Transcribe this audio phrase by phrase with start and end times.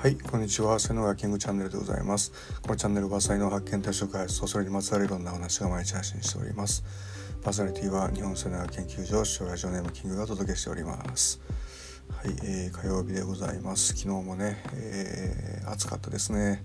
[0.00, 0.78] はい、こんにちは。
[0.78, 2.30] 才能がキングチャンネルでございます。
[2.62, 6.84] このチャンネルは才能発見、対象開発とそれにまつわるいろんな話が毎日配信しております。
[7.42, 11.40] パーソナリティは日本才能学研究所、将来ジオネームキングがお届けしております。
[12.12, 13.88] はい、えー火曜日でございます。
[13.88, 16.62] 昨日もね、えー暑かったですね。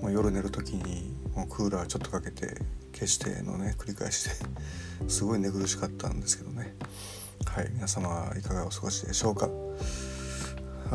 [0.00, 2.54] もう夜寝る時にもうクーラーちょっとかけて
[2.92, 6.76] 消してのね繰り返しですごい寝苦しかったんですけどね。
[7.46, 9.63] はい、皆様いかがお過ごしでしょうか。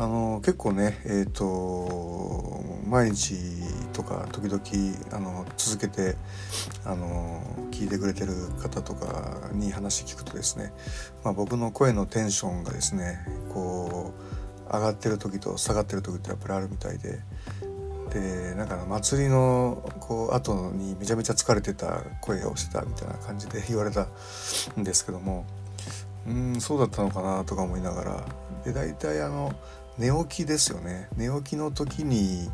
[0.00, 3.34] あの結構ねえっ、と毎日
[3.92, 4.62] とか時々
[5.12, 6.16] あの続けて
[6.86, 8.32] あの聞いてくれてる
[8.62, 10.72] 方とかに話聞くとですね、
[11.22, 13.18] まあ、僕の声のテンションがですね
[13.52, 17.20] こう上がってる時と下がってる時ってやっぱりあるみたいで。
[18.10, 24.08] でなんか祭りのこう後にめちゃめちゃ疲れてた声をしてたみたいな感じで 言われた
[24.76, 25.44] んですけども
[26.26, 28.24] うんそうだったのかなとか思いながら
[28.64, 29.54] で大体あの
[29.98, 32.50] 寝起きですよね寝起きの時に、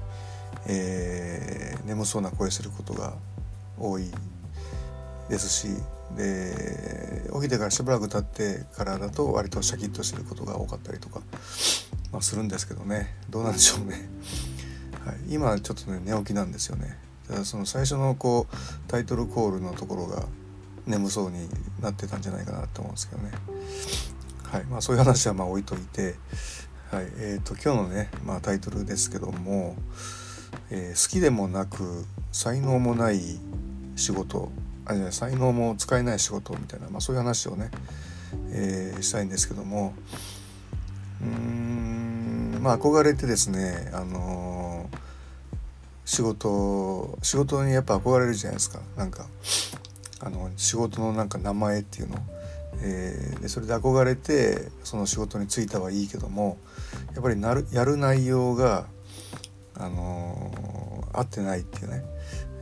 [0.67, 3.15] えー眠そうな声することが
[3.78, 4.11] 多い
[5.28, 5.69] ですし
[6.17, 11.20] で起きてからしばらく経ってからだと割とシャキッとしてることが多かったりとか、
[12.12, 14.09] まあ、するんですけどねどうなんでしょうね。
[15.05, 16.98] はい、今ちょっとね寝起きなんですよね。
[17.28, 18.56] だその最初のこう
[18.89, 20.27] タイトルコールのところが
[20.84, 21.48] 眠そうに
[21.81, 23.31] なってたんじゃないかなと思うんですけどね。
[24.43, 26.17] はい、まあそういう話はまあ置いといて、
[26.91, 29.75] はい、えっ、と今日のね、まあ、タイトルですけども、
[30.70, 33.20] えー好きでもなく才能もない
[33.97, 34.51] 仕事
[34.84, 37.73] あじゃ才能も使えない仕事みたいな、まあ、そういう話をね、
[38.53, 39.95] えーしたいんですけども
[41.20, 44.98] うんまあ憧れてですねあのー
[46.05, 48.78] 仕事仕事にやっぱ憧れるじゃないですか。
[48.97, 49.27] なんか
[50.21, 52.17] あの仕事のなんか名前っていうの、
[52.82, 56.58] えーでそれで憧れてその仕事に就いたはいいけども
[57.14, 58.86] やっぱりなるやる内容が
[59.75, 62.04] あのー合ってないっていうね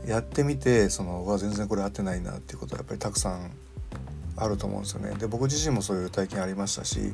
[0.07, 3.51] やってみてそのわ全然これ合ってないなっていうことはやっぱりたくさん
[4.37, 5.15] あると思うんですよね。
[5.17, 7.13] で僕自身もそういう体験ありましたし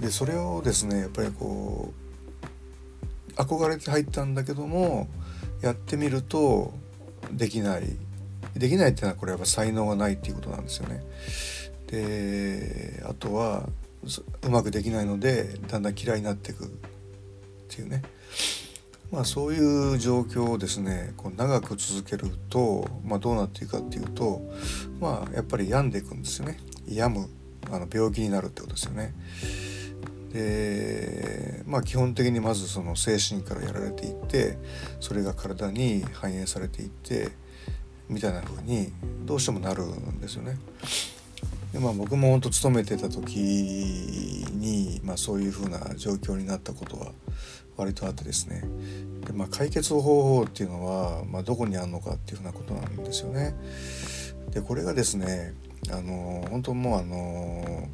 [0.00, 1.92] でそれをですねやっぱりこ
[3.36, 5.08] う憧れて入ったんだけども
[5.60, 6.72] やってみると
[7.32, 7.96] できない
[8.58, 11.02] できないっていうのはこれやっぱ才能がないっていうことなんですよね。
[11.86, 13.68] であとは
[14.42, 16.68] うまくできないのでだんだん嫌いになっていくっ
[17.68, 18.02] ていうね
[19.10, 24.42] まあそういう状況をですねこう長く続けると、まあ、どうなっていくかっていうと
[25.00, 27.28] まあやっぱり病んでいくんですよね病む
[27.70, 29.14] あの病気になるってことですよね。
[30.32, 34.58] でまあ基本的にまずその精神からやられていって
[35.00, 37.30] それが体に反映されていって
[38.08, 38.92] みたいな風に
[39.24, 40.58] どうしてもなるんですよね。
[41.72, 47.12] でまあ僕も本当勤めてた時に、まあ、そういう風な状況になったことは
[47.76, 48.62] 割とあってですね
[49.26, 53.54] で、まあ、解決方法っていうのは、まあ、どこにあるのかっていうふうなことなんですよね。
[54.50, 55.54] でこれがですね
[55.90, 57.88] あの本当もうあの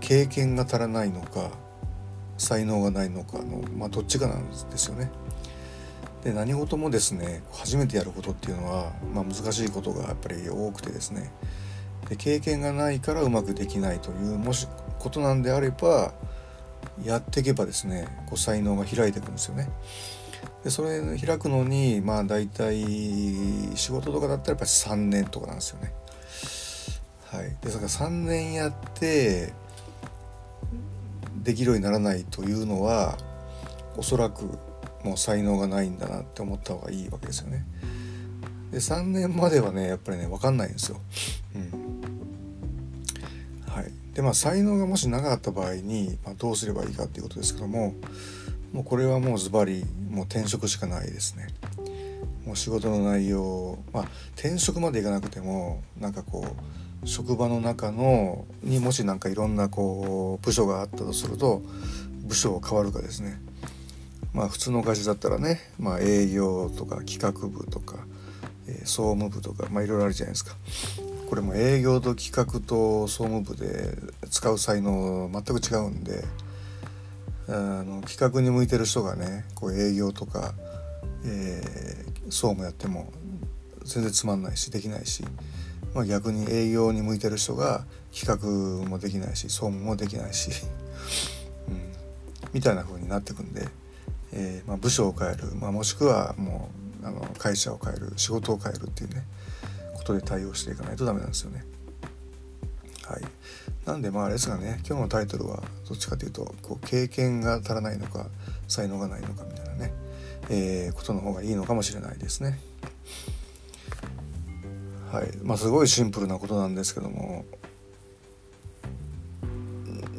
[0.00, 1.50] 経験が足らないのか
[2.38, 5.10] 才能がないのかの、まあ、どっちかなんですよね。
[6.26, 11.30] で何事もですね初めてやることっていうのは、まあ、難しいことがやっぱり多くてですね
[12.08, 14.66] で経験がないからうまくできないというもし
[14.98, 16.14] ことなんであれば
[17.04, 19.68] やっていけばですねこう才能が開いていくんですよね。
[20.64, 22.82] でそれ開くのにまあ大体
[23.76, 25.92] 仕事とかだったらやっぱり3年とかなんですよね。
[27.26, 29.52] はい、でそれから3年やって
[31.44, 33.16] できるようにならないというのは
[33.96, 34.58] おそらく
[35.06, 37.64] もう才能がないんだなって思った方がいいわけですよね。
[38.72, 41.00] で3年まではねやっぱりね分かんないんですよ。
[41.54, 42.02] うん
[43.72, 47.94] はい、でまあ才能がもしなかった場合に、まあ、どうすればいいかっていうことですけども
[48.72, 51.46] もうこれはもうズバリもう転職しかないですね。
[52.44, 56.44] もう仕事の内容まあ転職までいかなくてもなんかこ
[57.04, 61.62] う職場の中のにもしなんかいろんなこう部署があったとすると
[62.24, 63.40] 部署を変わるかですね
[64.36, 67.96] まあ普通の会社だったらね、まあ、営業とか企画部とか、
[68.68, 70.54] えー総務部とかまあいろいろあるじゃないですか。
[71.28, 73.96] これも営業と企画と総務部で
[74.30, 76.22] 使う才能全く違うんで
[77.48, 80.52] あの企画に向いてる人がねこう営業とか、
[81.24, 83.12] えー総務やっても
[83.84, 85.24] 全然つまんないしできないし、
[85.94, 90.50] まあ、逆に営業に向いてる人が企画もできないし総務もできないし、
[91.68, 91.80] うん、
[92.52, 93.68] みたいな風になってくんで、
[94.32, 96.70] えーまあ、部署を変える、まあ、もしくはも
[97.02, 99.24] うあの会社を変える仕事を変えるっていうね
[99.94, 101.64] ことで対応していかないとダメなんですよね。
[103.06, 103.22] はい、
[103.86, 108.26] なんでまあですがね今日のタイトルはどっちかというとこう経験が足らないのか
[108.66, 109.92] 才能がないのかみたいなね、
[110.50, 112.58] えー、ことの方がいいのかもしれないですね。
[115.12, 117.44] はいまあ、すごいシンプルなことなんですけども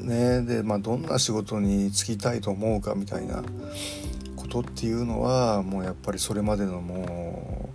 [0.07, 3.43] ねでまあどんな仕事に就きたいと思うかみたいな
[4.35, 7.69] ことっていうのはもうやっぱりそれまでのも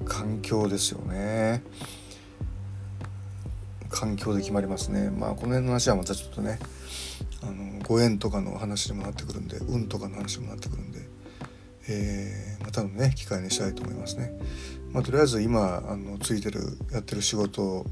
[0.00, 1.62] う環境ですよね。
[3.90, 6.58] 環境で決まりますねまあこの辺の話はまたちょっとね
[7.42, 10.98] あのご縁とかの話にもなってくるんで運とかの話にもなってくるんで、
[11.88, 14.32] えー、またのね機会にしたいと思いますね。
[14.92, 16.60] まあ、とりあえず今あのついてる
[16.92, 17.84] やってる仕事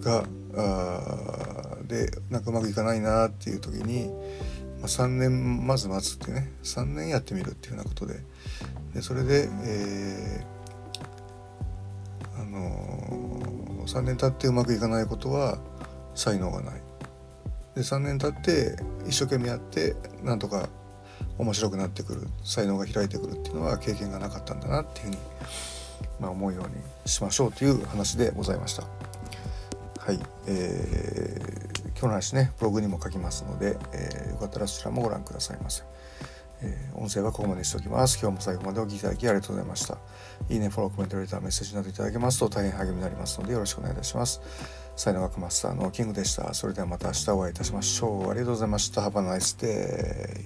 [0.00, 0.24] が
[0.56, 1.53] あ
[1.86, 4.08] でなんかうまくいかないなっていう時に、
[4.80, 8.20] まあ、3年まず待つってね3年やってみるっていうようなことで
[8.94, 15.58] でそれで、えー、あのー、3年経ってうまくいかないことは
[16.14, 16.80] 才能がない。
[17.74, 18.76] で3年経って
[19.06, 20.68] 一生懸命やってなんとか
[21.38, 25.16] 面白くなってくる才能が開いてくるっていうのは経験がなかったんだなっていうふうに、
[26.20, 26.74] まあ、思うように
[27.06, 28.84] しましょうという話でございました。
[29.98, 31.23] はい、えー、
[32.04, 35.84] 今日の話ねブログにも書きますので、えー、よかったらそちらもご覧くださいませ。
[36.60, 38.18] えー、音声はここまでにしておきます。
[38.20, 39.96] 今日も最後までお聴きいただきありがとうございました。
[40.50, 44.42] いいね、フォロー、コメント、レター、メッセージなどいただけますと大変励みになりますのでよろしくお願いいたします。
[44.96, 46.52] 才能学マスターのキングでした。
[46.52, 48.30] それではまた明日お会いいたしましょう。
[48.30, 49.00] ありがとうございました。
[49.00, 50.44] Have a nice day.